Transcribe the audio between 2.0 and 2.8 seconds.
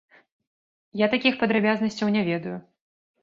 не ведаю.